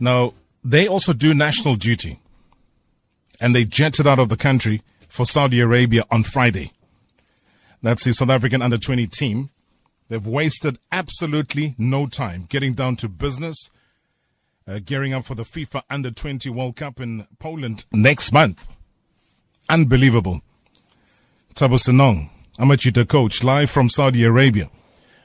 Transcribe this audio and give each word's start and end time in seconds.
Now, 0.00 0.32
they 0.62 0.86
also 0.86 1.12
do 1.12 1.34
national 1.34 1.76
duty. 1.76 2.20
And 3.40 3.54
they 3.54 3.64
jetted 3.64 4.06
out 4.06 4.18
of 4.18 4.28
the 4.28 4.36
country 4.36 4.82
for 5.08 5.26
Saudi 5.26 5.60
Arabia 5.60 6.04
on 6.10 6.22
Friday. 6.22 6.72
That's 7.82 8.04
the 8.04 8.14
South 8.14 8.30
African 8.30 8.62
under 8.62 8.78
20 8.78 9.06
team. 9.08 9.50
They've 10.08 10.26
wasted 10.26 10.78
absolutely 10.92 11.74
no 11.78 12.06
time 12.06 12.46
getting 12.48 12.74
down 12.74 12.96
to 12.96 13.08
business, 13.08 13.70
uh, 14.66 14.80
gearing 14.84 15.12
up 15.12 15.24
for 15.24 15.34
the 15.34 15.42
FIFA 15.42 15.82
under 15.90 16.10
20 16.10 16.48
World 16.50 16.76
Cup 16.76 17.00
in 17.00 17.26
Poland 17.38 17.84
next 17.92 18.32
month. 18.32 18.68
Unbelievable. 19.68 20.40
Thabo 21.54 21.78
Senong, 21.78 22.30
Amajita 22.58 23.08
coach, 23.08 23.42
live 23.42 23.70
from 23.70 23.88
Saudi 23.88 24.24
Arabia. 24.24 24.70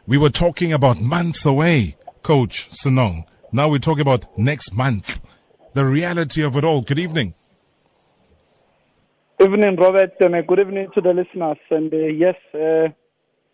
We 0.08 0.18
were 0.18 0.30
talking 0.30 0.72
about 0.74 1.02
months 1.02 1.46
away, 1.46 1.98
coach 2.24 2.70
Senong. 2.72 3.26
Now 3.52 3.68
we're 3.68 3.80
talking 3.80 4.02
about 4.02 4.38
next 4.38 4.76
month. 4.76 5.20
The 5.74 5.84
reality 5.84 6.44
of 6.44 6.56
it 6.56 6.64
all. 6.64 6.84
Good 6.84 7.00
evening. 7.00 7.34
Evening, 9.42 9.76
Robert, 9.76 10.14
and 10.20 10.46
good 10.46 10.60
evening 10.60 10.90
to 10.94 11.02
the 11.02 11.14
listeners. 11.14 11.57
And 11.71 11.92
uh, 11.92 11.98
yes, 11.98 12.36
uh, 12.54 12.90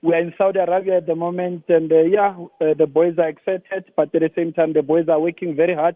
we 0.02 0.14
are 0.14 0.20
in 0.20 0.34
Saudi 0.38 0.60
Arabia 0.60 0.98
at 0.98 1.06
the 1.06 1.16
moment, 1.16 1.64
and 1.70 1.90
uh, 1.92 2.02
yeah, 2.02 2.36
uh, 2.60 2.74
the 2.78 2.88
boys 2.88 3.14
are 3.18 3.30
excited, 3.30 3.86
but 3.96 4.14
at 4.14 4.22
the 4.22 4.30
same 4.36 4.52
time, 4.52 4.74
the 4.74 4.82
boys 4.82 5.08
are 5.08 5.20
working 5.20 5.56
very 5.56 5.76
hard. 5.76 5.96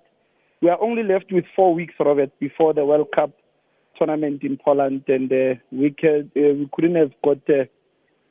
We 0.61 0.69
are 0.69 0.81
only 0.81 1.03
left 1.03 1.31
with 1.31 1.43
four 1.53 1.73
weeks, 1.73 1.95
Robert, 1.99 2.31
before 2.39 2.73
the 2.73 2.85
World 2.85 3.07
Cup 3.13 3.31
tournament 3.97 4.43
in 4.43 4.57
Poland, 4.63 5.03
and 5.09 5.31
uh, 5.31 5.59
we, 5.71 5.91
could, 5.91 6.31
we 6.35 6.69
couldn't 6.73 6.95
have 6.95 7.11
got 7.21 7.39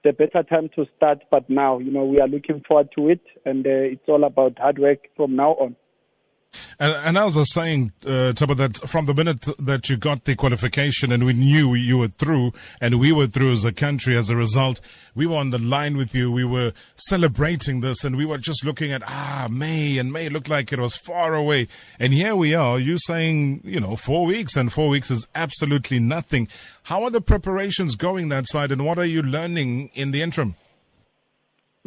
the 0.08 0.14
better 0.14 0.42
time 0.42 0.70
to 0.74 0.86
start, 0.96 1.22
but 1.30 1.50
now, 1.50 1.78
you 1.78 1.90
know, 1.90 2.04
we 2.06 2.18
are 2.18 2.28
looking 2.28 2.62
forward 2.66 2.88
to 2.96 3.10
it, 3.10 3.20
and 3.44 3.66
uh, 3.66 3.70
it's 3.70 4.08
all 4.08 4.24
about 4.24 4.58
hard 4.58 4.78
work 4.78 5.00
from 5.16 5.36
now 5.36 5.50
on. 5.50 5.76
And, 6.78 6.92
and 7.04 7.18
as 7.18 7.36
I 7.36 7.40
was 7.40 7.52
saying, 7.52 7.92
uh, 8.04 8.32
Thabo, 8.32 8.56
that 8.56 8.76
from 8.88 9.06
the 9.06 9.14
minute 9.14 9.46
that 9.58 9.90
you 9.90 9.96
got 9.96 10.24
the 10.24 10.34
qualification 10.34 11.12
and 11.12 11.24
we 11.24 11.32
knew 11.32 11.74
you 11.74 11.98
were 11.98 12.08
through 12.08 12.52
and 12.80 13.00
we 13.00 13.12
were 13.12 13.26
through 13.26 13.52
as 13.52 13.64
a 13.64 13.72
country 13.72 14.16
as 14.16 14.30
a 14.30 14.36
result, 14.36 14.80
we 15.14 15.26
were 15.26 15.36
on 15.36 15.50
the 15.50 15.58
line 15.58 15.96
with 15.96 16.14
you. 16.14 16.30
We 16.30 16.44
were 16.44 16.72
celebrating 16.96 17.80
this 17.80 18.04
and 18.04 18.16
we 18.16 18.24
were 18.24 18.38
just 18.38 18.64
looking 18.64 18.92
at, 18.92 19.02
ah, 19.06 19.48
May 19.50 19.98
and 19.98 20.12
May 20.12 20.28
looked 20.28 20.48
like 20.48 20.72
it 20.72 20.78
was 20.78 20.96
far 20.96 21.34
away. 21.34 21.68
And 21.98 22.12
here 22.12 22.36
we 22.36 22.54
are, 22.54 22.78
you 22.78 22.98
saying, 22.98 23.60
you 23.64 23.80
know, 23.80 23.96
four 23.96 24.26
weeks 24.26 24.56
and 24.56 24.72
four 24.72 24.88
weeks 24.88 25.10
is 25.10 25.28
absolutely 25.34 25.98
nothing. 25.98 26.48
How 26.84 27.02
are 27.04 27.10
the 27.10 27.20
preparations 27.20 27.96
going 27.96 28.28
that 28.28 28.46
side 28.46 28.72
and 28.72 28.84
what 28.84 28.98
are 28.98 29.04
you 29.04 29.22
learning 29.22 29.90
in 29.94 30.12
the 30.12 30.22
interim? 30.22 30.56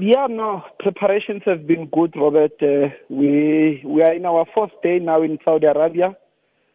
Yeah, 0.04 0.26
no, 0.28 0.64
preparations 0.80 1.44
have 1.46 1.68
been 1.68 1.86
good, 1.86 2.16
Robert. 2.16 2.54
Uh, 2.60 2.90
we 3.08 3.84
we 3.86 4.02
are 4.02 4.14
in 4.14 4.26
our 4.26 4.48
fourth 4.52 4.72
day 4.82 4.98
now 4.98 5.22
in 5.22 5.38
Saudi 5.46 5.68
Arabia, 5.68 6.18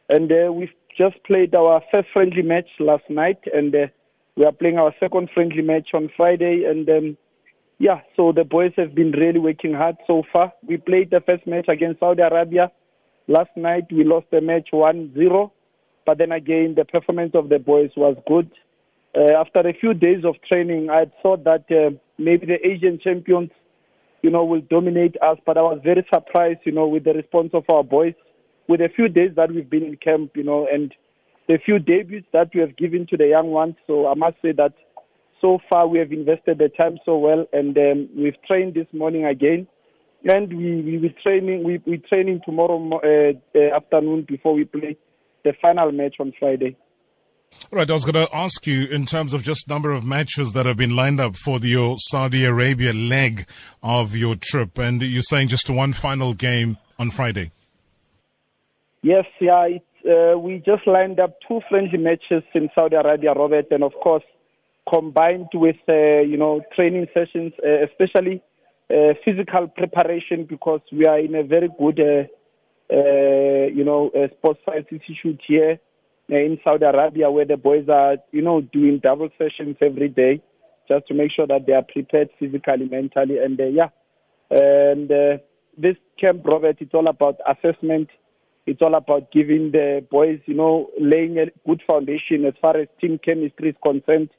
and 0.09 0.31
uh, 0.31 0.53
we've 0.53 0.77
just 0.97 1.17
played 1.25 1.53
our 1.57 1.83
first 1.93 2.07
friendly 2.13 2.43
match 2.43 2.69
last 2.79 3.03
night, 3.11 3.41
and 3.53 3.75
uh, 3.75 3.89
we 4.37 4.45
are 4.45 4.53
playing 4.53 4.79
our 4.79 4.95
second 5.01 5.29
friendly 5.35 5.63
match 5.63 5.89
on 5.93 6.09
Friday. 6.17 6.67
And 6.71 6.89
um, 6.89 7.17
yeah, 7.81 8.03
so 8.15 8.31
the 8.31 8.45
boys 8.45 8.71
have 8.77 8.95
been 8.95 9.11
really 9.11 9.41
working 9.41 9.75
hard 9.75 9.97
so 10.07 10.23
far. 10.33 10.53
We 10.65 10.77
played 10.77 11.11
the 11.11 11.21
first 11.29 11.49
match 11.49 11.67
against 11.69 11.99
Saudi 11.99 12.23
Arabia 12.23 12.71
last 13.27 13.51
night. 13.57 13.87
We 13.91 14.05
lost 14.05 14.27
the 14.31 14.41
match 14.41 14.69
1-0, 14.73 15.51
but 16.07 16.19
then 16.19 16.31
again, 16.31 16.77
the 16.77 16.85
performance 16.85 17.33
of 17.35 17.49
the 17.49 17.59
boys 17.59 17.91
was 17.97 18.17
good. 18.29 18.53
Uh, 19.19 19.33
after 19.37 19.69
a 19.69 19.75
few 19.75 19.95
days 19.95 20.25
of 20.25 20.37
training, 20.49 20.91
I 20.91 21.07
thought 21.25 21.43
that 21.43 21.65
uh, 21.73 21.91
maybe 22.19 22.47
the 22.47 22.67
Asian 22.67 22.99
champions, 22.99 23.51
you 24.23 24.31
know, 24.31 24.45
will 24.45 24.63
dominate 24.63 25.17
us. 25.23 25.39
But 25.47 25.59
I 25.59 25.63
was 25.63 25.81
very 25.85 26.07
surprised, 26.13 26.61
you 26.65 26.73
know, 26.73 26.87
with 26.87 27.05
the 27.05 27.13
response 27.13 27.51
of 27.55 27.65
our 27.69 27.85
boys, 27.85 28.15
with 28.69 28.81
a 28.81 28.89
few 28.89 29.09
days 29.09 29.31
that 29.37 29.53
we've 29.53 29.69
been 29.69 29.85
in 29.85 29.97
camp, 29.97 30.33
you 30.35 30.45
know, 30.45 30.67
and 30.73 30.95
the 31.49 31.59
few 31.65 31.79
debuts 31.79 32.27
that 32.33 32.51
we 32.55 32.61
have 32.61 32.77
given 32.77 33.07
to 33.09 33.17
the 33.17 33.29
young 33.29 33.51
ones. 33.51 33.77
So 33.87 34.09
I 34.09 34.15
must 34.15 34.37
say 34.43 34.53
that 34.53 34.73
so 35.41 35.59
far 35.69 35.87
we 35.87 35.99
have 35.99 36.13
invested 36.13 36.59
the 36.59 36.69
time 36.69 36.99
so 37.05 37.19
well, 37.19 37.47
and 37.53 37.77
um, 37.79 38.09
we've 38.17 38.41
trained 38.47 38.75
this 38.75 38.87
morning 38.93 39.27
again. 39.27 39.67
And 40.25 40.49
we 40.49 40.83
we 40.83 40.99
we 40.99 41.15
training 41.23 41.63
we 41.63 41.81
we 41.87 41.99
training 41.99 42.41
tomorrow 42.45 42.79
uh, 43.05 43.33
uh, 43.57 43.77
afternoon 43.77 44.27
before 44.27 44.55
we 44.55 44.65
play 44.65 44.97
the 45.45 45.53
final 45.63 45.93
match 45.93 46.17
on 46.19 46.33
Friday. 46.41 46.77
Right, 47.71 47.91
I 47.91 47.95
was 47.95 48.05
going 48.05 48.27
to 48.27 48.37
ask 48.37 48.67
you 48.67 48.87
in 48.87 49.07
terms 49.07 49.33
of 49.33 49.43
just 49.43 49.69
number 49.69 49.91
of 49.91 50.05
matches 50.05 50.53
that 50.53 50.67
have 50.67 50.77
been 50.77 50.95
lined 50.95 51.21
up 51.21 51.37
for 51.37 51.59
the, 51.59 51.69
your 51.69 51.97
Saudi 51.99 52.45
Arabia 52.45 52.93
leg 52.93 53.47
of 53.83 54.15
your 54.15 54.37
trip, 54.37 54.79
and 54.79 55.03
you're 55.03 55.23
saying 55.23 55.49
just 55.49 55.69
one 55.69 55.93
final 55.93 56.33
game 56.33 56.79
on 56.99 57.11
Friday. 57.11 57.51
Yes, 59.03 59.25
yeah, 59.41 59.69
uh, 60.09 60.39
we 60.39 60.63
just 60.65 60.87
lined 60.87 61.19
up 61.19 61.37
two 61.49 61.61
friendly 61.69 61.99
matches 61.99 62.45
in 62.55 62.69
Saudi 62.75 62.97
Arabia, 62.97 63.33
Robert, 63.33 63.67
and 63.71 63.83
of 63.83 63.93
course 63.95 64.25
combined 64.89 65.49
with 65.55 65.77
uh, 65.89 66.21
you 66.21 66.37
know 66.37 66.63
training 66.75 67.07
sessions, 67.13 67.53
uh, 67.65 67.85
especially 67.85 68.43
uh, 68.91 69.15
physical 69.25 69.67
preparation, 69.69 70.45
because 70.45 70.81
we 70.93 71.07
are 71.07 71.19
in 71.19 71.35
a 71.35 71.43
very 71.43 71.69
good 71.79 71.99
uh, 71.99 72.95
uh, 72.95 73.67
you 73.75 73.85
know 73.85 74.11
sports 74.39 74.61
science 74.65 74.87
institute 74.91 75.41
here 75.47 75.81
in 76.29 76.59
Saudi 76.65 76.85
Arabia 76.85 77.31
where 77.31 77.45
the 77.45 77.57
boys 77.57 77.89
are, 77.89 78.17
you 78.33 78.43
know, 78.43 78.61
doing 78.61 79.01
double 79.03 79.29
sessions 79.39 79.77
every 79.81 80.09
day 80.09 80.43
just 80.89 81.07
to 81.09 81.15
make 81.15 81.33
sure 81.33 81.47
that 81.47 81.67
they 81.67 81.73
are 81.73 81.83
prepared 81.83 82.31
physically, 82.39 82.89
mentally, 82.89 83.39
and 83.39 83.61
uh, 83.61 83.65
yeah. 83.65 83.89
And 84.51 85.11
uh, 85.11 85.39
this 85.77 85.97
camp, 86.21 86.45
Robert, 86.45 86.77
it's 86.81 86.95
all 86.95 87.09
about 87.09 87.39
assessment. 87.47 88.09
It's 88.67 88.83
all 88.83 88.95
about 88.95 89.31
giving 89.33 89.71
the 89.73 90.05
boys, 90.11 90.41
you 90.47 90.55
know, 90.55 90.91
laying 91.01 91.39
a 91.39 91.47
good 91.67 91.83
foundation 91.87 92.45
as 92.45 92.55
far 92.61 92.77
as 92.77 92.89
team 93.01 93.19
chemistry 93.25 93.71
is 93.71 93.77
concerned, 93.83 94.31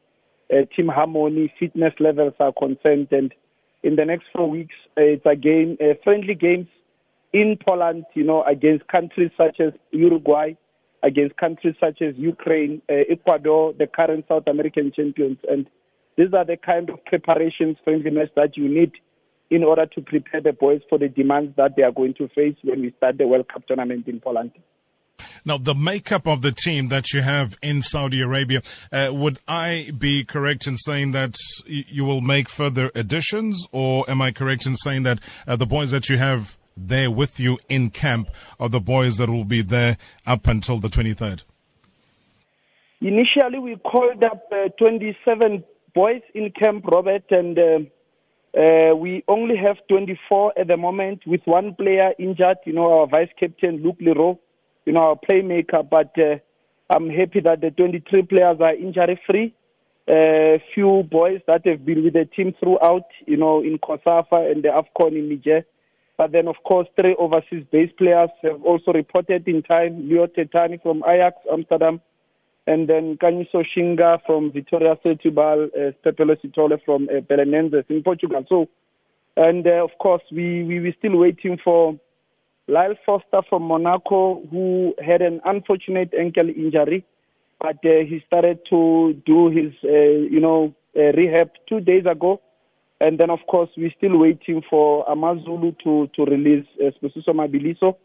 uh, 0.52 0.66
team 0.76 0.88
harmony, 0.88 1.54
fitness 1.60 1.94
levels 2.00 2.34
are 2.40 2.52
concerned. 2.52 3.08
And 3.12 3.34
in 3.84 3.96
the 3.96 4.06
next 4.06 4.26
four 4.36 4.50
weeks, 4.50 4.76
uh, 4.98 5.02
it's 5.02 5.26
again 5.26 5.78
uh, 5.82 5.94
friendly 6.04 6.36
games 6.36 6.68
in 7.32 7.58
Poland, 7.68 8.06
you 8.16 8.24
know, 8.24 8.44
against 8.44 8.88
countries 8.88 9.32
such 9.38 9.60
as 9.60 9.74
Uruguay, 9.92 10.54
against 11.08 11.38
countries 11.38 11.76
such 11.80 12.02
as 12.02 12.14
Ukraine, 12.18 12.82
uh, 12.90 12.96
Ecuador, 13.10 13.74
the 13.74 13.88
current 13.88 14.26
South 14.28 14.44
American 14.48 14.92
champions. 14.94 15.38
And 15.50 15.66
these 16.18 16.34
are 16.34 16.46
the 16.46 16.58
kind 16.58 16.90
of 16.90 17.04
preparations, 17.06 17.78
friendliness 17.84 18.30
that 18.36 18.58
you 18.58 18.68
need 18.68 18.92
in 19.50 19.64
order 19.64 19.86
to 19.86 20.02
prepare 20.02 20.42
the 20.42 20.52
boys 20.52 20.82
for 20.90 20.98
the 21.00 21.08
demands 21.08 21.56
that 21.56 21.76
they 21.78 21.84
are 21.84 21.92
going 21.92 22.14
to 22.16 22.28
face 22.30 22.58
when 22.64 22.82
we 22.82 22.94
start 22.98 23.18
the 23.18 23.28
World 23.28 23.48
Cup 23.48 23.66
tournament 23.66 24.08
in 24.08 24.20
Poland. 24.20 24.52
Now, 25.46 25.58
the 25.58 25.74
makeup 25.74 26.28
of 26.28 26.42
the 26.42 26.52
team 26.52 26.90
that 26.90 27.14
you 27.14 27.22
have 27.22 27.58
in 27.64 27.82
Saudi 27.82 28.22
Arabia, 28.22 28.62
uh, 28.92 29.10
would 29.14 29.40
I 29.48 29.92
be 29.98 30.26
correct 30.26 30.68
in 30.68 30.78
saying 30.78 31.14
that 31.14 31.36
you 31.66 32.04
will 32.04 32.22
make 32.22 32.50
further 32.50 32.92
additions, 32.94 33.66
or 33.72 34.04
am 34.10 34.22
I 34.22 34.32
correct 34.32 34.66
in 34.66 34.76
saying 34.76 35.04
that 35.04 35.20
uh, 35.48 35.56
the 35.56 35.66
boys 35.66 35.92
that 35.92 36.10
you 36.10 36.18
have 36.18 36.58
there 36.78 37.10
with 37.12 37.40
you 37.40 37.58
in 37.68 37.90
camp 37.90 38.30
are 38.60 38.70
the 38.70 38.80
boys 38.80 39.18
that 39.18 39.30
will 39.30 39.46
be 39.46 39.62
there 39.62 39.98
up 40.26 40.48
until 40.48 40.78
the 40.78 40.88
23rd? 40.88 41.44
Initially, 43.02 43.60
we 43.60 43.76
called 43.76 44.24
up 44.24 44.44
uh, 44.52 44.70
27 44.80 45.64
boys 45.94 46.22
in 46.34 46.52
camp, 46.52 46.86
Robert, 46.88 47.26
and 47.30 47.58
uh, 47.58 48.60
uh, 48.60 48.96
we 48.96 49.24
only 49.28 49.56
have 49.56 49.78
24 49.88 50.54
at 50.60 50.68
the 50.68 50.78
moment 50.78 51.22
with 51.28 51.42
one 51.46 51.76
player 51.76 52.12
injured, 52.18 52.58
you 52.66 52.74
know, 52.74 52.92
our 52.92 53.08
vice 53.08 53.30
captain, 53.40 53.84
Luke 53.84 53.98
Leroux, 54.00 54.40
you 54.86 54.94
know, 54.94 55.02
our 55.02 55.20
playmaker. 55.30 55.88
But 55.88 56.12
uh, 56.18 56.38
I'm 56.90 57.10
happy 57.10 57.40
that 57.42 57.62
the 57.62 57.70
23 57.70 58.24
players 58.24 58.58
are 58.60 58.74
injury 58.74 59.20
free. 59.28 59.54
A 60.10 60.64
few 60.74 61.04
boys 61.12 61.42
that 61.48 61.68
have 61.68 61.86
been 61.86 62.04
with 62.04 62.14
the 62.14 62.26
team 62.26 62.56
throughout, 62.60 63.04
you 63.26 63.38
know, 63.38 63.62
in 63.62 63.78
COSAFA 63.78 64.52
and 64.52 64.64
the 64.64 64.70
AFCON 64.70 65.10
in 65.10 65.30
Niger 65.30 65.66
but 66.18 66.32
then, 66.32 66.48
of 66.48 66.56
course, 66.64 66.88
three 67.00 67.16
overseas 67.20 67.64
based 67.72 67.96
players 67.98 68.30
have 68.42 68.62
also 68.64 68.92
reported 68.92 69.48
in 69.48 69.62
time. 69.62 70.10
Leo 70.10 70.28
Thethani 70.28 70.82
from 70.82 71.04
Ajax 71.08 71.38
Amsterdam, 71.52 72.02
and 72.66 72.90
then 72.90 73.18
Kanyiso 73.18 73.64
Shinga 73.64 74.20
from 74.26 74.52
Vitória 74.52 74.98
Setúbal, 75.04 75.68
uh, 75.68 75.92
Pepelo 76.04 76.36
Sitole 76.44 76.84
from 76.84 77.08
uh, 77.10 77.22
Belenenses 77.22 77.86
in 77.90 78.04
Portugal. 78.04 78.44
So, 78.50 78.68
and 79.38 79.66
uh, 79.66 79.84
of 79.84 79.92
course, 80.00 80.24
we, 80.32 80.64
we 80.64 80.80
were 80.80 80.94
still 80.98 81.18
waiting 81.18 81.60
for 81.64 81.98
Lyle 82.68 82.96
Foster 83.06 83.42
from 83.48 83.64
Monaco, 83.64 84.42
who 84.52 84.96
had 85.06 85.22
an 85.22 85.40
unfortunate 85.46 86.14
ankle 86.20 86.50
injury, 86.50 87.06
but 87.62 87.78
uh, 87.86 88.04
he 88.10 88.24
started 88.28 88.60
to 88.70 89.22
do 89.26 89.50
his, 89.50 89.72
uh, 89.84 89.88
you 89.88 90.40
know, 90.40 90.74
uh, 90.98 91.12
rehab 91.14 91.52
two 91.70 91.80
days 91.80 92.06
ago. 92.06 92.42
And 93.00 93.20
then, 93.20 93.30
of 93.30 93.40
course, 93.48 93.70
we're 93.78 93.94
still 93.98 94.18
waiting 94.18 94.64
for 94.70 95.06
Amazulu 95.10 95.74
to, 95.84 96.10
to 96.16 96.26
release 96.26 96.66
uh, 96.82 96.90
Sibusiso 97.00 97.30
Mabiliso. 97.30 97.96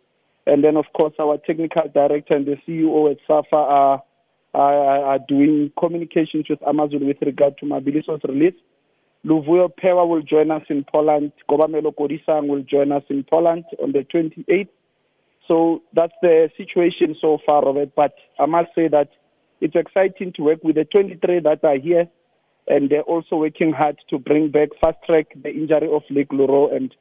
And 0.47 0.63
then, 0.63 0.77
of 0.77 0.87
course, 0.95 1.15
our 1.19 1.39
technical 1.39 1.83
director 1.95 2.35
and 2.35 2.47
the 2.47 2.57
CEO 2.67 3.11
at 3.11 3.19
SAFA 3.27 3.57
are, 3.57 4.03
are, 4.55 5.05
are 5.05 5.19
doing 5.27 5.73
communications 5.79 6.47
with 6.51 6.61
Amazulu 6.67 7.07
with 7.07 7.23
regard 7.23 7.57
to 7.59 7.67
Mabiliso's 7.67 8.21
release. 8.25 8.55
Luvuyo 9.25 9.71
Phewa 9.81 10.07
will 10.07 10.23
join 10.23 10.51
us 10.51 10.63
in 10.69 10.85
Poland. 10.93 11.33
Kobamelo 11.49 11.95
Kodisang 11.95 12.49
will 12.49 12.63
join 12.63 12.91
us 12.91 13.05
in 13.09 13.25
Poland 13.25 13.65
on 13.81 13.93
the 13.93 14.01
28th. 14.01 14.69
So 15.47 15.83
that's 15.95 16.13
the 16.23 16.51
situation 16.57 17.17
so 17.21 17.39
far, 17.47 17.65
Robert. 17.65 17.95
But 17.95 18.15
I 18.39 18.47
must 18.47 18.71
say 18.75 18.89
that 18.89 19.11
it's 19.61 19.77
exciting 19.77 20.33
to 20.35 20.43
work 20.43 20.65
with 20.65 20.75
the 20.75 20.85
23 20.85 21.41
that 21.41 21.65
are 21.65 21.79
here, 21.79 22.09
and 22.69 22.91
they're 22.91 23.03
also 23.03 23.37
working 23.37 23.73
hard 23.73 23.97
to 24.11 24.19
bring 24.19 24.51
back 24.51 24.69
fast 24.81 24.99
track 25.07 25.27
the 25.43 25.51
injury 25.51 25.89
of 25.91 26.03
Luke 26.11 26.33
Leroux 26.33 26.71
and 26.71 26.95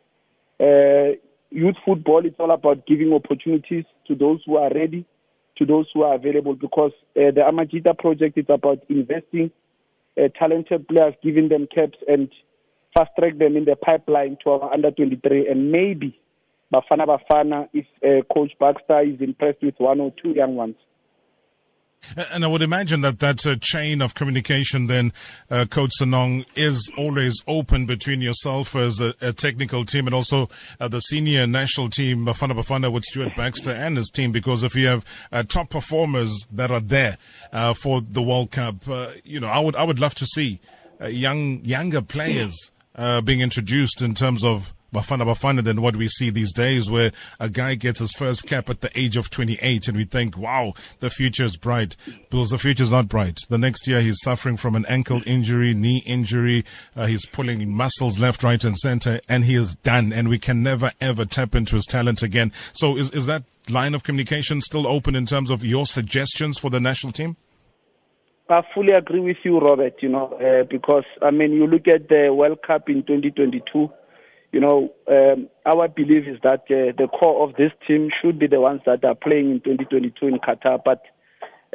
uh, 0.60 1.16
youth 1.50 1.75
football. 1.86 2.25
It's 2.25 2.40
all 2.40 2.52
about 2.52 2.88
giving 2.88 3.13
opportunities 3.13 3.86
to 4.08 4.16
those 4.16 4.42
who 4.46 4.58
are 4.58 4.72
ready, 4.74 5.06
to 5.58 5.66
those 5.66 5.88
who 5.94 6.04
are 6.04 6.16
available. 6.16 6.56
Because 6.56 6.92
uh, 7.16 7.31
the 7.31 7.42
Amajita 7.48 7.98
project 7.98 8.38
is 8.38 8.46
about 8.50 8.80
investing 8.90 9.52
uh, 10.18 10.28
talented 10.38 10.88
players, 10.88 11.13
giving 11.24 11.50
them 11.50 11.68
caps, 11.74 11.98
and 12.08 12.30
fast 12.96 13.12
track 13.18 13.38
them 13.38 13.56
in 13.56 13.66
the 13.66 13.75
pipeline 13.75 14.38
to 14.44 14.52
our 14.52 14.74
under 14.74 14.92
23, 14.92 15.48
and 15.48 15.72
maybe 15.72 16.19
Bafana 16.74 17.06
Bafana 17.06 17.69
if 17.74 17.86
uh, 18.04 18.24
Coach 18.34 18.52
Baxter 18.60 19.02
is 19.02 19.19
impressed 19.22 19.62
with 19.62 19.75
one 19.78 20.00
or 20.00 20.13
two 20.22 20.31
young 20.31 20.56
ones. 20.56 20.75
And 22.33 22.44
I 22.44 22.48
would 22.48 22.62
imagine 22.62 23.01
that 23.01 23.19
that 23.19 23.45
uh, 23.45 23.56
chain 23.62 24.01
of 24.01 24.15
communication, 24.15 24.88
then, 24.88 25.13
uh, 25.50 25.65
Coach 25.69 25.92
Senong, 26.00 26.45
is 26.56 26.92
always 26.98 27.42
open 27.48 27.86
between 27.86 28.21
yourself 28.21 28.75
as 28.75 29.00
a, 29.00 29.13
a 29.21 29.31
technical 29.31 29.86
team 29.86 30.07
and 30.07 30.13
also 30.13 30.50
uh, 30.80 30.88
the 30.88 31.00
senior 31.00 31.48
national 31.48 31.89
team, 31.89 32.25
Bafana 32.25 32.51
Bafana, 32.51 32.92
with 32.92 33.03
Stuart 33.06 33.36
Baxter 33.36 33.71
and 33.71 33.98
his 33.98 34.09
team. 34.09 34.31
Because 34.31 34.63
if 34.63 34.75
you 34.75 34.88
have 34.88 35.06
uh, 35.31 35.44
top 35.44 35.69
performers 35.69 36.45
that 36.51 36.71
are 36.71 36.80
there 36.80 37.18
uh, 37.53 37.74
for 37.74 38.01
the 38.01 38.21
World 38.21 38.51
Cup, 38.51 38.75
uh, 38.89 39.12
you 39.24 39.39
know, 39.39 39.48
I 39.48 39.59
would 39.59 39.75
I 39.75 39.83
would 39.83 40.00
love 40.00 40.15
to 40.15 40.25
see 40.25 40.59
young 41.07 41.63
younger 41.63 42.01
players 42.01 42.71
being 43.24 43.42
introduced 43.42 44.01
in 44.01 44.13
terms 44.13 44.44
of 44.44 44.74
Bafana 44.93 45.25
Bafana 45.25 45.63
than 45.63 45.81
what 45.81 45.95
we 45.95 46.09
see 46.09 46.29
these 46.29 46.51
days, 46.51 46.89
where 46.89 47.11
a 47.39 47.49
guy 47.49 47.75
gets 47.75 47.99
his 47.99 48.11
first 48.11 48.45
cap 48.45 48.69
at 48.69 48.81
the 48.81 48.91
age 48.99 49.15
of 49.15 49.29
28 49.29 49.88
and 49.88 49.95
we 49.95 50.03
think, 50.03 50.38
wow, 50.38 50.73
the 50.99 51.09
future 51.09 51.45
is 51.45 51.55
bright. 51.55 51.95
Because 52.29 52.49
the 52.49 52.57
future 52.57 52.83
is 52.83 52.91
not 52.91 53.07
bright. 53.07 53.39
The 53.49 53.57
next 53.57 53.88
year 53.88 54.01
he's 54.01 54.19
suffering 54.21 54.57
from 54.57 54.75
an 54.75 54.85
ankle 54.89 55.21
injury, 55.25 55.73
knee 55.73 56.03
injury. 56.05 56.65
Uh, 56.95 57.05
he's 57.05 57.25
pulling 57.25 57.69
muscles 57.69 58.19
left, 58.19 58.43
right, 58.43 58.61
and 58.63 58.77
center, 58.77 59.21
and 59.29 59.45
he 59.45 59.55
is 59.55 59.75
done. 59.75 60.11
And 60.11 60.27
we 60.27 60.38
can 60.38 60.61
never, 60.61 60.91
ever 60.99 61.23
tap 61.23 61.55
into 61.55 61.75
his 61.75 61.85
talent 61.85 62.21
again. 62.21 62.51
So 62.73 62.97
is, 62.97 63.11
is 63.11 63.27
that 63.27 63.43
line 63.69 63.93
of 63.93 64.03
communication 64.03 64.59
still 64.59 64.85
open 64.85 65.15
in 65.15 65.25
terms 65.25 65.49
of 65.49 65.63
your 65.63 65.85
suggestions 65.85 66.59
for 66.59 66.69
the 66.69 66.81
national 66.81 67.13
team? 67.13 67.38
I 68.49 68.61
fully 68.73 68.91
agree 68.91 69.21
with 69.21 69.38
you, 69.45 69.59
Robert, 69.59 69.95
you 70.01 70.09
know, 70.09 70.33
uh, 70.33 70.65
because, 70.69 71.05
I 71.21 71.31
mean, 71.31 71.53
you 71.53 71.65
look 71.65 71.88
at 71.88 72.09
the 72.09 72.33
World 72.33 72.61
Cup 72.61 72.89
in 72.89 73.03
2022 73.03 73.89
you 74.51 74.59
know, 74.59 74.92
um, 75.07 75.48
our 75.65 75.88
belief 75.88 76.27
is 76.27 76.38
that 76.44 76.63
uh, 76.69 76.92
the 76.98 77.07
core 77.07 77.48
of 77.48 77.56
this 77.56 77.71
team 77.88 78.09
should 78.21 78.38
be 78.38 78.48
the 78.48 78.59
ones 78.59 78.81
that 78.86 79.03
are 79.06 79.15
playing 79.15 79.51
in 79.51 79.59
2022 79.62 80.27
in 80.27 80.39
Qatar. 80.39 80.81
But, 80.83 81.03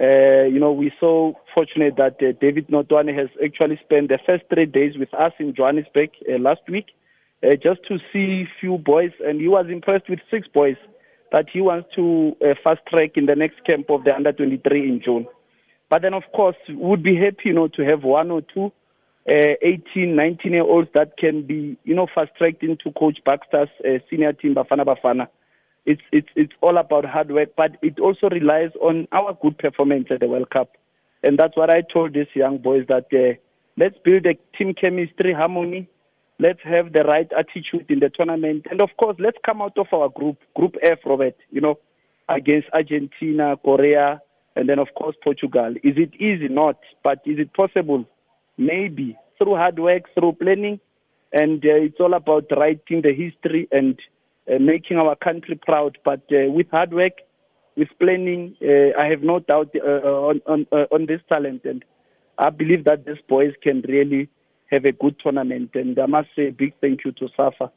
uh, 0.01 0.45
you 0.45 0.61
know, 0.61 0.73
we're 0.73 0.93
so 1.01 1.37
fortunate 1.55 1.97
that 1.97 2.17
uh, 2.23 2.33
David 2.39 2.69
Notoane 2.69 3.17
has 3.17 3.29
actually 3.43 3.81
spent 3.83 4.09
the 4.09 4.19
first 4.27 4.45
three 4.53 4.67
days 4.67 4.99
with 4.99 5.13
us 5.15 5.33
in 5.39 5.55
Johannesburg 5.55 6.11
uh, 6.29 6.39
last 6.39 6.61
week 6.69 6.87
uh, 7.43 7.53
just 7.53 7.81
to 7.89 7.99
see 8.13 8.45
few 8.61 8.77
boys. 8.77 9.13
And 9.25 9.41
he 9.41 9.49
was 9.49 9.67
impressed 9.71 10.11
with 10.11 10.21
six 10.31 10.47
boys 10.47 10.77
that 11.33 11.47
he 11.51 11.63
wants 11.63 11.89
to 11.97 12.37
uh, 12.45 12.55
fast 12.63 12.81
track 12.89 13.13
in 13.17 13.25
the 13.25 13.35
next 13.35 13.65
camp 13.65 13.89
of 13.89 14.05
the 14.05 14.15
under 14.15 14.33
23 14.33 14.83
in 14.83 15.01
June. 15.03 15.27
But 15.89 16.03
then, 16.03 16.13
of 16.13 16.25
course, 16.35 16.57
would 16.69 17.03
be 17.03 17.17
happy, 17.17 17.45
you 17.47 17.53
know, 17.55 17.69
to 17.69 17.85
have 17.85 18.03
one 18.03 18.31
or 18.31 18.43
two 18.43 18.71
uh, 19.29 19.55
18, 19.61 20.15
19 20.15 20.53
year 20.53 20.63
olds 20.63 20.89
that 20.95 21.17
can 21.19 21.43
be, 21.43 21.77
you 21.85 21.95
know, 21.95 22.07
fast 22.15 22.31
tracked 22.39 22.63
into 22.63 22.93
Coach 22.93 23.19
Baxter's 23.25 23.69
uh, 23.85 23.99
senior 24.09 24.33
team, 24.33 24.55
Bafana 24.55 24.85
Bafana. 24.85 25.29
It's, 25.85 26.03
it's, 26.13 26.29
it's 26.37 26.53
all 26.61 26.79
about 26.79 27.05
hard 27.05 27.31
work, 27.31 27.51
but 27.57 27.77
it 27.83 27.99
also 27.99 28.29
relies 28.29 28.71
on 28.81 29.07
our 29.13 29.37
good 29.41 29.59
performance 29.59 30.07
at 30.11 30.21
the 30.21 30.29
World 30.29 30.51
Cup. 30.51 30.73
And 31.23 31.39
that's 31.39 31.57
what 31.57 31.71
I 31.71 31.83
told 31.83 32.15
these 32.15 32.27
young 32.35 32.59
boys 32.59 32.87
that 32.89 33.07
uh, 33.13 33.39
let's 33.77 33.97
build 34.05 34.27
a 34.27 34.35
team 34.57 34.75
chemistry, 34.75 35.33
harmony. 35.33 35.89
Let's 36.39 36.61
have 36.65 36.93
the 36.93 37.03
right 37.03 37.29
attitude 37.37 37.91
in 37.91 38.01
the 38.01 38.11
tournament. 38.11 38.67
And 38.71 38.83
of 38.83 38.91
course, 38.97 39.17
let's 39.19 39.39
come 39.45 39.63
out 39.63 39.79
of 39.79 39.87
our 39.93 40.09
group, 40.09 40.39
Group 40.55 40.77
F, 40.83 40.99
Robert, 41.05 41.37
you 41.51 41.61
know, 41.61 41.79
against 42.29 42.69
Argentina, 42.73 43.57
Korea, 43.65 44.21
and 44.55 44.69
then, 44.69 44.79
of 44.79 44.89
course, 44.97 45.17
Portugal. 45.23 45.75
Is 45.83 45.97
it 45.97 46.15
easy? 46.21 46.49
Not. 46.49 46.79
But 47.03 47.21
is 47.25 47.39
it 47.39 47.55
possible? 47.55 48.07
Maybe 48.57 49.17
through 49.39 49.57
hard 49.57 49.79
work, 49.79 50.05
through 50.15 50.33
planning, 50.35 50.81
and 51.33 51.65
uh, 51.65 51.75
it's 51.75 52.01
all 52.01 52.15
about 52.15 52.45
writing 52.57 53.03
the 53.03 53.13
history 53.13 53.69
and 53.73 53.99
uh, 54.51 54.59
making 54.59 54.97
our 54.97 55.17
country 55.17 55.59
proud. 55.61 55.99
But 56.05 56.23
uh, 56.31 56.51
with 56.51 56.71
hard 56.71 56.93
work, 56.93 57.13
with 57.77 57.89
planning, 58.01 58.57
uh, 58.63 58.99
I 58.99 59.07
have 59.07 59.23
no 59.23 59.41
doubt 59.41 59.75
uh, 59.77 60.09
on 60.31 60.41
on, 60.47 60.67
uh, 60.73 60.87
on 60.91 61.07
this 61.07 61.21
talent, 61.29 61.65
and 61.65 61.85
I 62.39 62.51
believe 62.51 62.85
that 62.85 63.05
these 63.05 63.23
boys 63.29 63.53
can 63.63 63.83
really 63.89 64.29
have 64.71 64.85
a 64.85 64.93
good 64.93 65.17
tournament. 65.23 65.71
And 65.75 65.99
I 65.99 66.07
must 66.07 66.29
say 66.35 66.49
a 66.49 66.53
big 66.53 66.75
thank 66.81 67.05
you 67.05 67.13
to 67.13 67.29
SAFA 67.37 67.71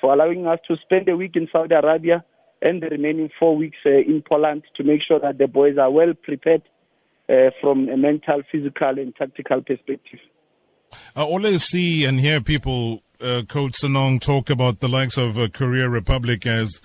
for 0.00 0.12
allowing 0.12 0.46
us 0.46 0.60
to 0.68 0.76
spend 0.76 1.08
a 1.08 1.16
week 1.16 1.34
in 1.34 1.48
Saudi 1.54 1.74
Arabia 1.74 2.24
and 2.62 2.82
the 2.82 2.88
remaining 2.88 3.30
four 3.38 3.56
weeks 3.56 3.78
in 3.84 4.22
Poland 4.28 4.62
to 4.76 4.84
make 4.84 5.00
sure 5.02 5.18
that 5.20 5.38
the 5.38 5.46
boys 5.46 5.78
are 5.78 5.90
well 5.90 6.12
prepared 6.14 6.62
uh, 7.28 7.50
from 7.60 7.88
a 7.88 7.96
mental, 7.96 8.42
physical, 8.50 8.98
and 8.98 9.14
tactical 9.16 9.62
perspective. 9.62 10.20
I 11.14 11.22
always 11.22 11.64
see 11.64 12.04
and 12.04 12.20
hear 12.20 12.40
people, 12.40 13.02
uh, 13.20 13.42
Coach 13.48 13.72
Senong, 13.72 14.20
talk 14.20 14.50
about 14.50 14.80
the 14.80 14.88
likes 14.88 15.18
of 15.18 15.38
uh, 15.38 15.48
Korea 15.48 15.88
Republic 15.88 16.46
as 16.46 16.80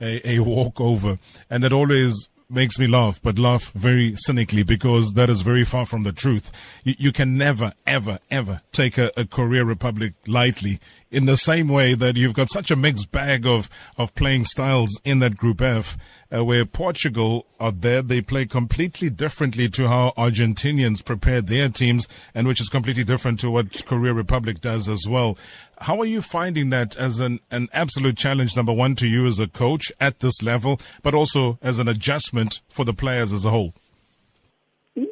a, 0.00 0.36
a 0.36 0.38
walkover, 0.40 1.18
and 1.50 1.64
it 1.64 1.72
always 1.72 2.28
makes 2.50 2.78
me 2.78 2.86
laugh, 2.86 3.20
but 3.22 3.38
laugh 3.38 3.72
very 3.72 4.14
cynically 4.16 4.62
because 4.62 5.12
that 5.12 5.28
is 5.28 5.42
very 5.42 5.64
far 5.64 5.84
from 5.84 6.02
the 6.02 6.12
truth. 6.12 6.80
You, 6.84 6.94
you 6.98 7.12
can 7.12 7.36
never, 7.36 7.72
ever, 7.86 8.18
ever 8.30 8.62
take 8.72 8.96
a, 8.96 9.10
a 9.16 9.26
Korea 9.26 9.64
Republic 9.64 10.14
lightly 10.26 10.80
in 11.10 11.26
the 11.26 11.36
same 11.36 11.68
way 11.68 11.94
that 11.94 12.16
you've 12.16 12.34
got 12.34 12.50
such 12.50 12.70
a 12.70 12.76
mixed 12.76 13.10
bag 13.10 13.46
of, 13.46 13.70
of 13.96 14.14
playing 14.14 14.44
styles 14.44 15.00
in 15.04 15.20
that 15.20 15.36
Group 15.36 15.60
F, 15.60 15.96
uh, 16.34 16.44
where 16.44 16.64
Portugal 16.64 17.46
are 17.58 17.72
there. 17.72 18.02
They 18.02 18.20
play 18.20 18.46
completely 18.46 19.10
differently 19.10 19.68
to 19.70 19.88
how 19.88 20.12
Argentinians 20.16 21.04
prepare 21.04 21.40
their 21.40 21.68
teams, 21.68 22.06
and 22.34 22.46
which 22.46 22.60
is 22.60 22.68
completely 22.68 23.04
different 23.04 23.40
to 23.40 23.50
what 23.50 23.84
Korea 23.86 24.12
Republic 24.12 24.60
does 24.60 24.88
as 24.88 25.06
well. 25.08 25.38
How 25.80 25.98
are 26.00 26.06
you 26.06 26.20
finding 26.20 26.70
that 26.70 26.96
as 26.96 27.20
an, 27.20 27.40
an 27.50 27.68
absolute 27.72 28.16
challenge, 28.16 28.56
number 28.56 28.72
one, 28.72 28.94
to 28.96 29.06
you 29.06 29.26
as 29.26 29.38
a 29.38 29.48
coach 29.48 29.90
at 30.00 30.20
this 30.20 30.42
level, 30.42 30.80
but 31.02 31.14
also 31.14 31.58
as 31.62 31.78
an 31.78 31.88
adjustment 31.88 32.60
for 32.68 32.84
the 32.84 32.94
players 32.94 33.32
as 33.32 33.44
a 33.44 33.50
whole? 33.50 33.74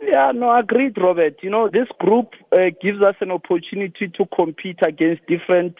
Yeah, 0.02 0.32
no, 0.34 0.56
agreed, 0.56 0.96
Robert. 0.98 1.36
You 1.42 1.50
know, 1.50 1.68
this 1.72 1.88
group 2.00 2.30
uh, 2.52 2.70
gives 2.82 3.04
us 3.04 3.14
an 3.20 3.30
opportunity 3.30 4.08
to 4.16 4.26
compete 4.34 4.78
against 4.82 5.22
different, 5.26 5.76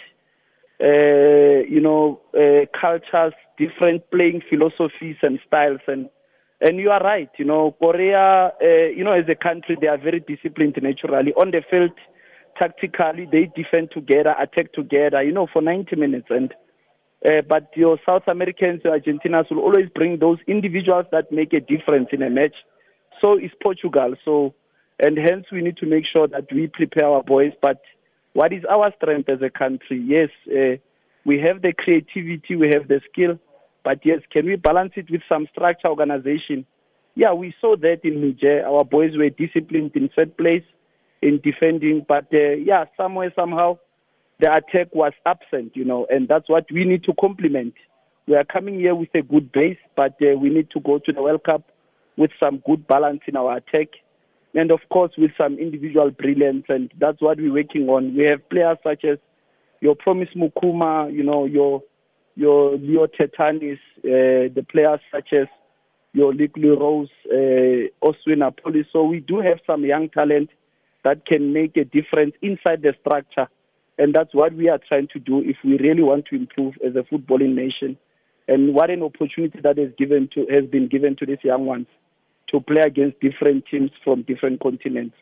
uh, 0.80 1.66
you 1.68 1.80
know, 1.80 2.20
uh, 2.34 2.66
cultures, 2.78 3.32
different 3.58 4.08
playing 4.12 4.42
philosophies 4.48 5.16
and 5.22 5.40
styles, 5.46 5.80
and 5.88 6.08
and 6.60 6.78
you 6.78 6.90
are 6.90 7.00
right. 7.02 7.30
You 7.38 7.46
know, 7.46 7.74
Korea, 7.80 8.52
uh, 8.62 8.86
you 8.96 9.02
know, 9.02 9.12
as 9.12 9.24
a 9.28 9.34
country, 9.34 9.76
they 9.80 9.88
are 9.88 9.98
very 9.98 10.20
disciplined 10.20 10.78
naturally 10.80 11.32
on 11.32 11.50
the 11.50 11.62
field. 11.68 11.92
Tactically, 12.58 13.26
they 13.30 13.50
defend 13.60 13.90
together, 13.90 14.34
attack 14.38 14.72
together. 14.72 15.20
You 15.22 15.32
know, 15.32 15.48
for 15.52 15.62
90 15.62 15.96
minutes, 15.96 16.28
and 16.30 16.54
uh, 17.26 17.42
but 17.48 17.70
your 17.74 17.98
South 18.06 18.28
Americans, 18.28 18.82
Argentinas 18.84 19.50
will 19.50 19.62
always 19.62 19.88
bring 19.94 20.20
those 20.20 20.38
individuals 20.46 21.06
that 21.10 21.32
make 21.32 21.52
a 21.52 21.60
difference 21.60 22.08
in 22.12 22.22
a 22.22 22.30
match 22.30 22.54
so 23.20 23.38
is 23.38 23.50
Portugal. 23.62 24.14
So, 24.24 24.54
and 24.98 25.18
hence 25.18 25.46
we 25.52 25.62
need 25.62 25.76
to 25.78 25.86
make 25.86 26.04
sure 26.10 26.26
that 26.28 26.46
we 26.52 26.68
prepare 26.68 27.08
our 27.08 27.22
boys. 27.22 27.52
But 27.60 27.80
what 28.32 28.52
is 28.52 28.64
our 28.68 28.92
strength 28.96 29.28
as 29.28 29.40
a 29.42 29.50
country? 29.50 30.02
Yes, 30.06 30.28
uh, 30.50 30.76
we 31.24 31.40
have 31.40 31.62
the 31.62 31.72
creativity, 31.72 32.54
we 32.56 32.70
have 32.74 32.88
the 32.88 33.00
skill, 33.10 33.38
but 33.84 34.00
yes, 34.04 34.20
can 34.30 34.46
we 34.46 34.56
balance 34.56 34.92
it 34.96 35.10
with 35.10 35.22
some 35.28 35.46
structure 35.52 35.88
organization? 35.88 36.66
Yeah, 37.14 37.32
we 37.32 37.54
saw 37.60 37.76
that 37.76 38.00
in 38.04 38.20
Niger. 38.20 38.64
Our 38.66 38.84
boys 38.84 39.16
were 39.16 39.30
disciplined 39.30 39.92
in 39.94 40.10
third 40.14 40.36
place 40.36 40.64
in 41.22 41.40
defending, 41.42 42.04
but 42.06 42.26
uh, 42.32 42.52
yeah, 42.62 42.84
somewhere, 42.96 43.32
somehow, 43.34 43.78
the 44.38 44.52
attack 44.52 44.94
was 44.94 45.12
absent, 45.24 45.74
you 45.74 45.84
know, 45.84 46.06
and 46.10 46.28
that's 46.28 46.48
what 46.48 46.66
we 46.70 46.84
need 46.84 47.04
to 47.04 47.14
complement. 47.18 47.74
We 48.28 48.34
are 48.36 48.44
coming 48.44 48.78
here 48.78 48.94
with 48.94 49.08
a 49.14 49.22
good 49.22 49.50
base, 49.50 49.78
but 49.96 50.16
uh, 50.20 50.36
we 50.36 50.50
need 50.50 50.70
to 50.72 50.80
go 50.80 50.98
to 50.98 51.12
the 51.12 51.22
World 51.22 51.44
Cup 51.44 51.62
with 52.16 52.30
some 52.40 52.62
good 52.66 52.86
balance 52.86 53.20
in 53.26 53.36
our 53.36 53.56
attack, 53.56 53.88
and 54.54 54.70
of 54.70 54.80
course 54.90 55.12
with 55.18 55.32
some 55.36 55.58
individual 55.58 56.10
brilliance, 56.10 56.64
and 56.68 56.92
that's 56.98 57.20
what 57.20 57.38
we're 57.38 57.52
working 57.52 57.88
on. 57.88 58.14
We 58.16 58.24
have 58.24 58.48
players 58.48 58.78
such 58.82 59.04
as 59.04 59.18
your 59.80 59.94
Promise 59.94 60.30
Mkhuma, 60.34 61.12
you 61.12 61.22
know, 61.22 61.44
your 61.44 61.82
your 62.34 62.76
Leo 62.76 63.06
Thethanis, 63.06 63.78
uh, 63.98 64.52
the 64.54 64.64
players 64.70 65.00
such 65.12 65.32
as 65.32 65.46
your 66.12 66.32
Liglu 66.32 66.78
Rose, 66.78 67.08
uh, 67.30 68.06
Oswin 68.06 68.42
Apoli. 68.42 68.84
So 68.92 69.04
we 69.04 69.20
do 69.20 69.40
have 69.40 69.58
some 69.66 69.84
young 69.84 70.08
talent 70.08 70.50
that 71.04 71.26
can 71.26 71.52
make 71.52 71.76
a 71.76 71.84
difference 71.84 72.34
inside 72.42 72.82
the 72.82 72.94
structure. 73.00 73.48
And 73.98 74.14
that's 74.14 74.34
what 74.34 74.52
we 74.54 74.68
are 74.68 74.80
trying 74.88 75.08
to 75.14 75.18
do 75.18 75.40
if 75.42 75.56
we 75.64 75.78
really 75.78 76.02
want 76.02 76.26
to 76.26 76.36
improve 76.36 76.74
as 76.86 76.94
a 76.96 77.02
footballing 77.02 77.54
nation. 77.54 77.96
And 78.48 78.74
what 78.74 78.90
an 78.90 79.02
opportunity 79.02 79.60
that 79.62 79.78
is 79.78 79.92
given 79.98 80.28
to 80.34 80.46
has 80.50 80.66
been 80.66 80.88
given 80.88 81.16
to 81.16 81.26
these 81.26 81.42
young 81.42 81.64
ones 81.64 81.86
to 82.50 82.60
play 82.60 82.82
against 82.82 83.20
different 83.20 83.64
teams 83.70 83.90
from 84.04 84.22
different 84.22 84.60
continents. 84.60 85.16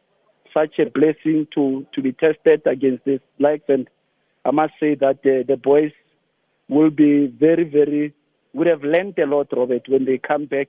Such 0.53 0.79
a 0.79 0.91
blessing 0.91 1.49
to 1.55 1.87
to 1.95 2.03
be 2.03 2.13
tested 2.13 2.63
against 2.67 3.05
this 3.05 3.21
likes, 3.39 3.65
and 3.69 3.89
I 4.45 4.51
must 4.53 4.75
say 4.79 4.95
that 4.97 5.23
the, 5.23 5.45
the 5.47 5.57
boys 5.57 5.93
will 6.69 6.91
be 6.91 7.27
very 7.27 7.65
very 7.65 8.15
would 8.53 8.69
have 8.69 8.83
learned 8.83 9.19
a 9.19 9.27
lot, 9.27 9.49
Robert, 9.53 9.83
when 9.89 10.05
they 10.05 10.19
come 10.19 10.47
back. 10.47 10.69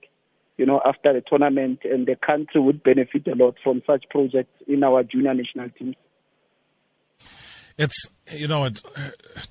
You 0.57 0.65
know, 0.65 0.81
after 0.85 1.11
the 1.11 1.21
tournament, 1.21 1.79
and 1.83 2.07
the 2.07 2.15
country 2.15 2.61
would 2.61 2.81
benefit 2.81 3.27
a 3.27 3.35
lot 3.35 3.57
from 3.61 3.83
such 3.85 4.05
projects 4.09 4.53
in 4.67 4.83
our 4.85 5.03
junior 5.03 5.33
national 5.33 5.69
teams. 5.71 5.95
It's 7.77 8.09
you 8.31 8.47
know, 8.47 8.63
it, 8.63 8.81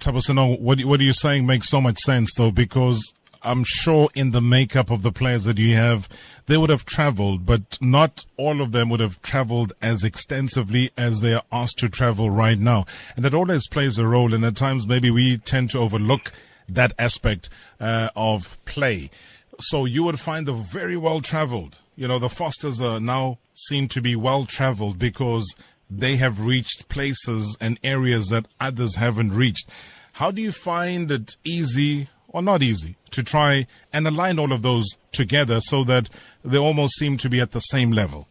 Thabo 0.01 0.21
Senong, 0.21 0.61
what 0.61 0.83
what 0.85 1.01
are 1.01 1.05
you 1.05 1.13
saying 1.13 1.47
makes 1.47 1.69
so 1.69 1.81
much 1.81 1.99
sense 1.99 2.35
though 2.37 2.51
because 2.51 3.13
I'm 3.45 3.63
sure 3.65 4.09
in 4.15 4.31
the 4.31 4.41
makeup 4.41 4.91
of 4.91 5.03
the 5.03 5.13
players 5.13 5.45
that 5.45 5.59
you 5.59 5.77
have, 5.77 6.09
they 6.47 6.57
would 6.57 6.71
have 6.71 6.87
traveled, 6.87 7.45
but 7.45 7.79
not 7.81 8.25
all 8.39 8.63
of 8.63 8.73
them 8.73 8.89
would 8.89 9.01
have 9.01 9.21
traveled 9.21 9.75
as 9.83 10.03
extensively 10.03 10.91
as 10.97 11.21
they 11.21 11.35
are 11.35 11.45
asked 11.53 11.79
to 11.81 11.91
travel 11.91 12.31
right 12.31 12.59
now. 12.59 12.87
And 13.17 13.25
that 13.25 13.35
always 13.35 13.69
plays 13.69 13.99
a 13.99 14.07
role. 14.07 14.33
And 14.33 14.45
at 14.45 14.57
times, 14.57 14.87
maybe 14.87 15.11
we 15.11 15.37
tend 15.37 15.71
to 15.71 15.79
overlook 15.79 16.33
that 16.69 16.95
aspect 16.99 17.51
uh, 17.79 18.09
of 18.17 18.63
play. 18.65 19.11
So 19.61 19.85
you 19.85 20.05
would 20.05 20.19
find 20.19 20.47
them 20.47 20.63
very 20.63 20.97
well 20.97 21.21
traveled. 21.21 21.79
You 21.97 22.09
know, 22.09 22.19
the 22.19 22.31
Fosters 22.31 22.81
are 22.81 22.99
now 22.99 23.39
seem 23.55 23.89
to 23.89 24.01
be 24.01 24.17
well 24.17 24.45
traveled 24.45 24.99
because 24.99 25.55
they 25.91 26.17
have 26.17 26.47
reached 26.47 26.89
places 26.89 27.57
and 27.61 27.79
areas 27.85 28.29
that 28.29 28.47
others 28.59 28.97
haven't 28.97 29.33
reached. 29.33 29.69
How 30.15 30.31
do 30.31 30.41
you 30.41 30.51
find 30.51 31.11
it 31.11 31.37
easy 31.45 32.09
or 32.29 32.43
not 32.43 32.63
easy 32.63 32.97
to 33.15 33.23
try 33.23 33.67
and 33.93 34.07
align 34.07 34.39
all 34.39 34.53
of 34.53 34.63
those 34.63 34.99
together 35.13 35.61
so 35.61 35.85
that 35.85 36.09
they 36.45 36.59
almost 36.59 36.97
seem 36.97 37.17
to 37.19 37.29
be 37.29 37.41
at 37.41 37.53
the 37.53 37.61
same 37.61 37.91
level? 37.91 38.29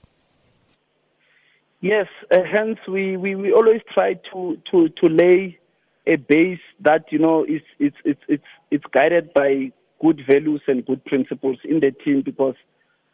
Yes, 1.81 2.07
uh, 2.31 2.37
hence 2.49 2.79
we, 2.87 3.17
we, 3.17 3.35
we 3.35 3.51
always 3.51 3.81
try 3.93 4.13
to, 4.31 4.57
to, 4.71 4.89
to 4.89 5.07
lay 5.09 5.59
a 6.05 6.15
base 6.15 6.59
that 6.81 7.05
you 7.11 7.19
know 7.19 7.45
is 7.45 7.61
it's 7.79 7.95
it's 8.03 8.21
it's 8.27 8.43
it's 8.71 8.83
guided 8.91 9.33
by 9.33 9.71
good 10.01 10.21
values 10.27 10.61
and 10.67 10.85
good 10.85 11.03
principles 11.05 11.57
in 11.63 11.79
the 11.79 11.91
team 11.91 12.21
because 12.21 12.55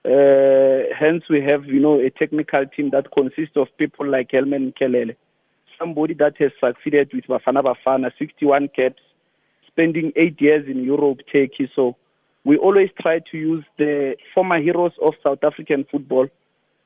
uh, 0.05 0.91
hence 0.97 1.23
we 1.29 1.41
have 1.41 1.65
you 1.65 1.79
know 1.79 1.99
a 1.99 2.09
technical 2.09 2.65
team 2.65 2.89
that 2.91 3.07
consists 3.15 3.55
of 3.57 3.67
people 3.77 4.09
like 4.09 4.31
Helman 4.31 4.73
Mkhalele, 4.73 5.15
somebody 5.77 6.13
that 6.15 6.33
has 6.39 6.51
succeeded 6.59 7.11
with 7.13 7.25
Bafana 7.25 7.61
Bafana, 7.61 8.11
61 8.17 8.69
caps, 8.69 9.01
spending 9.79 10.11
eight 10.17 10.39
years 10.41 10.65
in 10.67 10.83
Europe, 10.83 11.19
Turkey. 11.31 11.71
So 11.73 11.95
we 12.43 12.57
always 12.57 12.89
try 13.01 13.19
to 13.31 13.37
use 13.37 13.63
the 13.77 14.17
former 14.35 14.61
heroes 14.61 14.91
of 15.01 15.13
South 15.23 15.39
African 15.43 15.85
football 15.89 16.27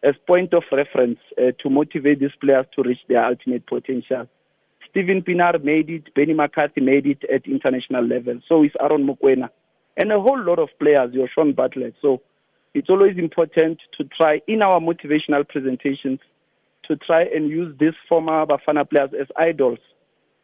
as 0.04 0.14
point 0.28 0.54
of 0.54 0.64
reference 0.72 1.18
uh, 1.38 1.52
to 1.62 1.70
motivate 1.70 2.20
these 2.20 2.36
players 2.40 2.66
to 2.76 2.84
reach 2.84 3.00
their 3.10 3.26
ultimate 3.26 3.66
potential. 3.66 4.28
Steven 4.90 5.24
Pienaar 5.24 5.64
made 5.64 5.90
it, 5.90 6.14
Benny 6.14 6.34
McCarthy 6.34 6.82
made 6.82 7.08
it 7.08 7.24
at 7.34 7.48
international 7.48 8.06
level. 8.06 8.40
So 8.48 8.64
is 8.64 8.72
Aaron 8.80 9.08
Mokoena. 9.08 9.50
And 9.98 10.12
a 10.12 10.20
whole 10.20 10.44
lot 10.44 10.60
of 10.60 10.70
players, 10.80 11.14
your 11.14 11.30
Shaun 11.34 11.54
Bartlett. 11.54 11.96
So 12.00 12.22
it's 12.76 12.90
always 12.90 13.18
important 13.18 13.80
to 13.98 14.04
try 14.04 14.42
in 14.48 14.62
our 14.62 14.80
motivational 14.80 15.48
presentations 15.48 16.20
to 16.88 16.96
try 16.98 17.24
and 17.24 17.50
use 17.50 17.74
these 17.80 17.94
former 18.08 18.46
Bafana 18.46 18.88
players 18.88 19.12
as 19.20 19.28
idols 19.38 19.80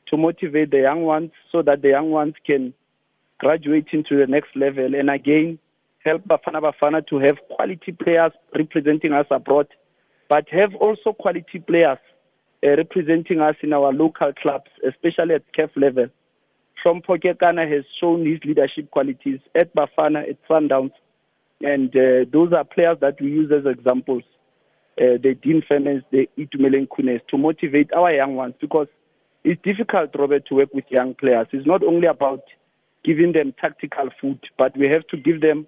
to 0.09 0.17
motivate 0.17 0.71
the 0.71 0.79
young 0.79 1.03
ones 1.03 1.31
so 1.51 1.61
that 1.61 1.81
the 1.81 1.89
young 1.89 2.11
ones 2.11 2.33
can 2.45 2.73
graduate 3.39 3.87
into 3.91 4.17
the 4.17 4.27
next 4.27 4.55
level 4.55 4.93
and 4.95 5.09
again 5.09 5.59
help 6.05 6.23
Bafana 6.27 6.61
Bafana 6.61 7.05
to 7.07 7.19
have 7.19 7.37
quality 7.49 7.91
players 7.91 8.31
representing 8.55 9.13
us 9.13 9.25
abroad, 9.31 9.67
but 10.29 10.47
have 10.49 10.73
also 10.75 11.13
quality 11.13 11.59
players 11.59 11.97
uh, 12.63 12.69
representing 12.75 13.39
us 13.39 13.55
in 13.61 13.73
our 13.73 13.91
local 13.93 14.31
clubs, 14.33 14.69
especially 14.87 15.35
at 15.35 15.43
CAF 15.53 15.69
level. 15.75 16.07
Hlompho 16.83 17.21
Kekana 17.21 17.69
has 17.69 17.83
shown 17.99 18.25
his 18.25 18.39
leadership 18.45 18.89
qualities 18.91 19.39
at 19.55 19.73
Bafana, 19.75 20.29
at 20.29 20.37
Sundowns, 20.47 20.91
and 21.61 21.93
uh, 21.95 22.25
those 22.31 22.53
are 22.53 22.63
players 22.63 22.97
that 23.01 23.19
we 23.19 23.27
use 23.27 23.51
as 23.51 23.65
examples. 23.65 24.23
Uh, 24.97 25.19
the 25.21 25.37
Dean 25.41 25.61
Furmans, 25.69 26.03
the 26.11 26.29
Itumeleng 26.37 26.87
Khunes, 26.87 27.21
to 27.29 27.37
motivate 27.37 27.91
our 27.93 28.13
young 28.13 28.35
ones 28.35 28.53
because 28.59 28.87
it's 29.43 29.61
difficult, 29.63 30.11
Robert, 30.17 30.45
to 30.47 30.55
work 30.55 30.73
with 30.73 30.85
young 30.89 31.15
players. 31.15 31.47
It's 31.51 31.67
not 31.67 31.83
only 31.83 32.07
about 32.07 32.41
giving 33.03 33.31
them 33.31 33.53
tactical 33.59 34.09
food, 34.19 34.39
but 34.57 34.77
we 34.77 34.87
have 34.87 35.07
to 35.07 35.17
give 35.17 35.41
them 35.41 35.67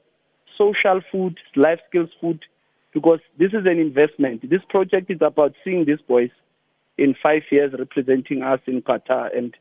social 0.57 1.01
food, 1.11 1.37
life 1.55 1.79
skills 1.89 2.09
food, 2.19 2.43
because 2.93 3.19
this 3.39 3.49
is 3.49 3.65
an 3.65 3.79
investment. 3.79 4.49
This 4.49 4.61
project 4.69 5.09
is 5.09 5.19
about 5.21 5.53
seeing 5.63 5.85
these 5.85 6.01
boys 6.07 6.29
in 6.97 7.15
five 7.23 7.43
years 7.49 7.73
representing 7.77 8.43
us 8.43 8.59
in 8.67 8.81
Qatar. 8.81 9.35
And 9.35 9.55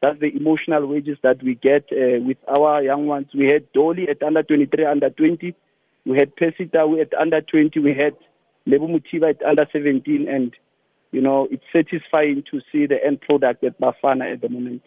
that's 0.00 0.20
the 0.20 0.28
emotional 0.34 0.86
wages 0.86 1.18
that 1.22 1.42
we 1.42 1.56
get 1.56 1.84
uh, 1.92 2.22
with 2.22 2.38
our 2.56 2.82
young 2.82 3.06
ones. 3.06 3.26
We 3.34 3.46
had 3.46 3.70
Dolly 3.72 4.08
at 4.08 4.22
under 4.22 4.42
23, 4.42 4.84
under 4.84 5.10
20. 5.10 5.54
We 6.06 6.16
had 6.16 6.36
Pesita 6.36 7.00
at 7.00 7.12
under 7.14 7.40
20. 7.40 7.80
We 7.80 7.94
had 7.94 8.14
Lebo 8.66 8.86
Mothiba 8.86 9.30
at 9.30 9.42
under 9.42 9.66
17. 9.72 10.28
And, 10.28 10.54
you 11.12 11.20
know, 11.20 11.48
it's 11.50 11.64
satisfying 11.72 12.44
to 12.50 12.60
see 12.70 12.86
the 12.86 13.04
end 13.04 13.20
product 13.20 13.64
at 13.64 13.80
Bafana 13.80 14.32
at 14.32 14.40
the 14.40 14.48
moment. 14.48 14.82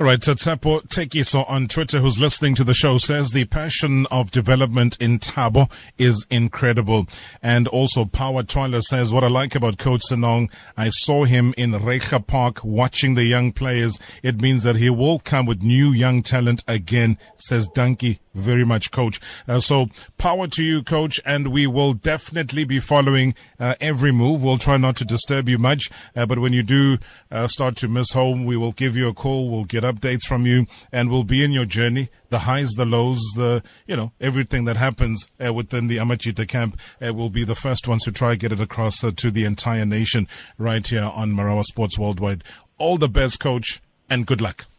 All 0.00 0.06
right, 0.06 0.18
Tsapo 0.18 0.80
Tekiso 0.88 1.44
on 1.46 1.68
Twitter, 1.68 1.98
who's 1.98 2.18
listening 2.18 2.54
to 2.54 2.64
the 2.64 2.72
show, 2.72 2.96
says 2.96 3.32
the 3.32 3.44
passion 3.44 4.06
of 4.10 4.30
development 4.30 4.96
in 4.98 5.18
Thabo 5.18 5.70
is 5.98 6.26
incredible. 6.30 7.06
And 7.42 7.68
also, 7.68 8.06
Power 8.06 8.42
Toiler 8.42 8.80
says, 8.80 9.12
what 9.12 9.24
I 9.24 9.28
like 9.28 9.54
about 9.54 9.76
Coach 9.76 10.00
Senong, 10.10 10.50
I 10.74 10.88
saw 10.88 11.24
him 11.24 11.52
in 11.58 11.72
Reicha 11.72 12.26
Park 12.26 12.64
watching 12.64 13.14
the 13.14 13.24
young 13.24 13.52
players. 13.52 13.98
It 14.22 14.40
means 14.40 14.62
that 14.62 14.76
he 14.76 14.88
will 14.88 15.18
come 15.18 15.44
with 15.44 15.62
new 15.62 15.90
young 15.90 16.22
talent 16.22 16.64
again, 16.66 17.18
says 17.36 17.68
Donkey 17.68 18.20
very 18.34 18.64
much, 18.64 18.90
Coach. 18.90 19.20
Uh, 19.48 19.60
so 19.60 19.88
power 20.18 20.46
to 20.48 20.62
you, 20.62 20.82
Coach, 20.82 21.20
and 21.24 21.48
we 21.48 21.66
will 21.66 21.92
definitely 21.94 22.64
be 22.64 22.78
following 22.78 23.34
uh, 23.58 23.74
every 23.80 24.12
move. 24.12 24.42
We'll 24.42 24.58
try 24.58 24.76
not 24.76 24.96
to 24.96 25.04
disturb 25.04 25.48
you 25.48 25.58
much, 25.58 25.90
uh, 26.14 26.26
but 26.26 26.38
when 26.38 26.52
you 26.52 26.62
do 26.62 26.98
uh, 27.30 27.46
start 27.46 27.76
to 27.76 27.88
miss 27.88 28.12
home, 28.12 28.44
we 28.44 28.56
will 28.56 28.72
give 28.72 28.96
you 28.96 29.08
a 29.08 29.14
call. 29.14 29.50
We'll 29.50 29.64
get 29.64 29.84
updates 29.84 30.24
from 30.26 30.46
you, 30.46 30.66
and 30.92 31.10
we'll 31.10 31.24
be 31.24 31.44
in 31.44 31.52
your 31.52 31.64
journey, 31.64 32.08
the 32.28 32.40
highs, 32.40 32.70
the 32.70 32.86
lows, 32.86 33.20
the 33.36 33.62
you 33.86 33.96
know 33.96 34.12
everything 34.20 34.64
that 34.64 34.76
happens 34.76 35.28
uh, 35.44 35.52
within 35.52 35.88
the 35.88 35.96
Amajita 35.96 36.46
camp. 36.46 36.78
Uh, 37.04 37.12
we'll 37.12 37.30
be 37.30 37.44
the 37.44 37.54
first 37.54 37.88
ones 37.88 38.04
to 38.04 38.12
try 38.12 38.34
get 38.34 38.52
it 38.52 38.60
across 38.60 39.00
to 39.00 39.30
the 39.30 39.44
entire 39.44 39.84
nation 39.84 40.28
right 40.56 40.86
here 40.86 41.10
on 41.14 41.32
Marawa 41.32 41.64
Sports 41.64 41.98
Worldwide. 41.98 42.44
All 42.78 42.96
the 42.96 43.08
best, 43.08 43.40
Coach, 43.40 43.80
and 44.08 44.26
good 44.26 44.40
luck. 44.40 44.69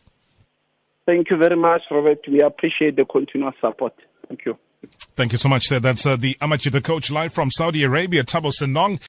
Thank 1.05 1.29
you 1.29 1.37
very 1.37 1.55
much, 1.55 1.81
Robert. 1.89 2.19
We 2.27 2.41
appreciate 2.41 2.95
the 2.95 3.05
continuous 3.05 3.55
support. 3.59 3.93
Thank 4.27 4.45
you. 4.45 4.57
Thank 5.13 5.31
you 5.31 5.37
so 5.37 5.49
much, 5.49 5.67
sir. 5.67 5.79
That's 5.79 6.05
uh, 6.05 6.15
the 6.15 6.35
Amajita 6.35 6.83
coach 6.83 7.11
live 7.11 7.33
from 7.33 7.51
Saudi 7.51 7.83
Arabia, 7.83 8.23
Thabo 8.23 8.51
Senong. 8.51 9.01